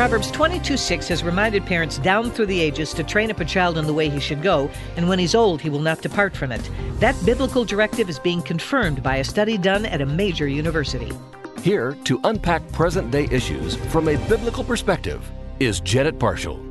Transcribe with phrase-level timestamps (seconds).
[0.00, 3.76] Proverbs 22 6 has reminded parents down through the ages to train up a child
[3.76, 6.52] in the way he should go, and when he's old, he will not depart from
[6.52, 6.70] it.
[7.00, 11.12] That biblical directive is being confirmed by a study done at a major university.
[11.60, 16.69] Here to unpack present day issues from a biblical perspective is Janet Parshall.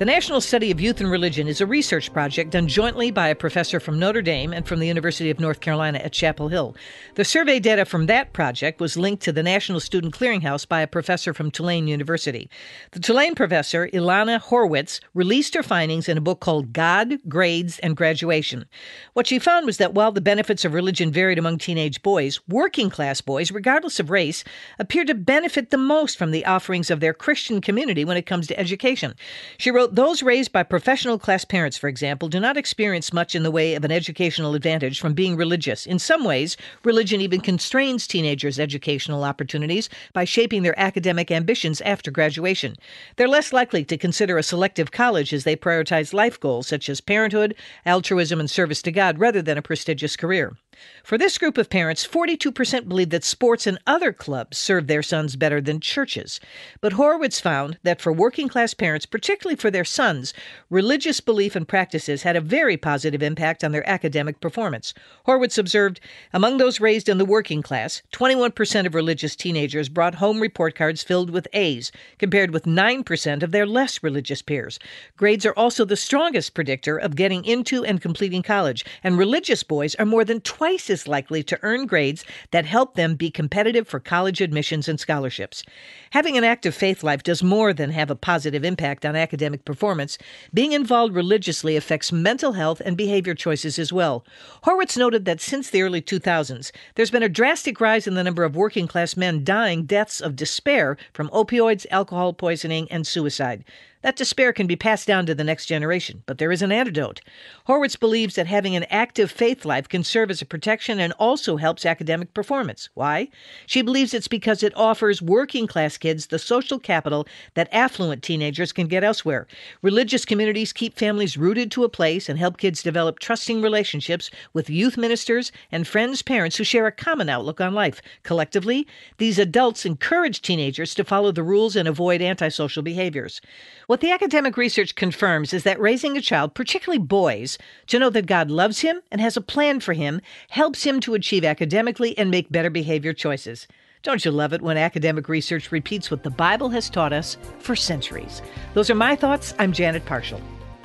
[0.00, 3.34] The National Study of Youth and Religion is a research project done jointly by a
[3.34, 6.74] professor from Notre Dame and from the University of North Carolina at Chapel Hill.
[7.16, 10.86] The survey data from that project was linked to the National Student Clearinghouse by a
[10.86, 12.48] professor from Tulane University.
[12.92, 17.94] The Tulane professor, Ilana Horwitz, released her findings in a book called God, Grades, and
[17.94, 18.64] Graduation.
[19.12, 22.88] What she found was that while the benefits of religion varied among teenage boys, working
[22.88, 24.44] class boys, regardless of race,
[24.78, 28.46] appeared to benefit the most from the offerings of their Christian community when it comes
[28.46, 29.14] to education.
[29.58, 33.42] She wrote, those raised by professional class parents, for example, do not experience much in
[33.42, 35.84] the way of an educational advantage from being religious.
[35.86, 42.10] In some ways, religion even constrains teenagers' educational opportunities by shaping their academic ambitions after
[42.10, 42.76] graduation.
[43.16, 47.00] They're less likely to consider a selective college as they prioritize life goals such as
[47.00, 47.54] parenthood,
[47.84, 50.56] altruism, and service to God rather than a prestigious career.
[51.02, 55.34] For this group of parents, 42% believe that sports and other clubs serve their sons
[55.34, 56.38] better than churches.
[56.80, 60.32] But Horwitz found that for working class parents, particularly for their sons,
[60.68, 64.94] religious belief and practices had a very positive impact on their academic performance.
[65.26, 66.00] Horwitz observed
[66.32, 71.02] among those raised in the working class, 21% of religious teenagers brought home report cards
[71.02, 74.78] filled with A's, compared with 9% of their less religious peers.
[75.16, 79.94] Grades are also the strongest predictor of getting into and completing college, and religious boys
[79.96, 83.88] are more than twice twice as likely to earn grades that help them be competitive
[83.88, 85.64] for college admissions and scholarships.
[86.10, 90.16] Having an active faith life does more than have a positive impact on academic performance.
[90.54, 94.24] Being involved religiously affects mental health and behavior choices as well.
[94.62, 98.44] Horwitz noted that since the early 2000s, there's been a drastic rise in the number
[98.44, 103.64] of working class men dying deaths of despair from opioids, alcohol poisoning, and suicide.
[104.02, 107.20] That despair can be passed down to the next generation, but there is an antidote.
[107.68, 111.58] Horwitz believes that having an active faith life can serve as a protection and also
[111.58, 112.88] helps academic performance.
[112.94, 113.28] Why?
[113.66, 118.72] She believes it's because it offers working class kids the social capital that affluent teenagers
[118.72, 119.46] can get elsewhere.
[119.82, 124.70] Religious communities keep families rooted to a place and help kids develop trusting relationships with
[124.70, 128.00] youth ministers and friends' parents who share a common outlook on life.
[128.22, 128.86] Collectively,
[129.18, 133.42] these adults encourage teenagers to follow the rules and avoid antisocial behaviors.
[133.90, 137.58] What the academic research confirms is that raising a child, particularly boys,
[137.88, 140.20] to know that God loves him and has a plan for him
[140.50, 143.66] helps him to achieve academically and make better behavior choices.
[144.04, 147.74] Don't you love it when academic research repeats what the Bible has taught us for
[147.74, 148.42] centuries?
[148.74, 149.54] Those are my thoughts.
[149.58, 150.40] I'm Janet Parshall.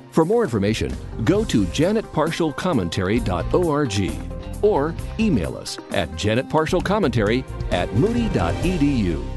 [0.09, 0.91] For more information,
[1.25, 9.34] go to janetparshallcommentary.org or email us at janetparshallcommentary at moody.edu.